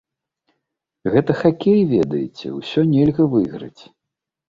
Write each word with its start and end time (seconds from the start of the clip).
Гэта 1.17 1.35
хакей, 1.43 1.79
ведаеце, 1.93 2.57
усё 2.59 2.89
нельга 2.93 3.33
выйграць. 3.39 3.81